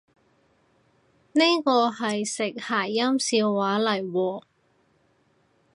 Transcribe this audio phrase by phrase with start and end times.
[1.33, 4.41] 呢個係食諧音笑話嚟喎？